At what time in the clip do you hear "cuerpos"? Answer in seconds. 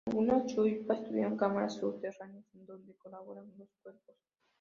3.83-4.15